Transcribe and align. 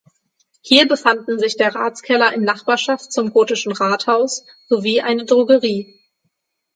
Hier 0.61 0.87
befanden 0.87 1.37
sich 1.37 1.57
der 1.57 1.75
Ratskeller 1.75 2.33
in 2.33 2.43
Nachbarschaft 2.43 3.11
zum 3.13 3.31
gotischen 3.31 3.71
Rathaus 3.71 4.47
sowie 4.67 5.01
eine 5.01 5.25
Drogerie. 5.25 5.95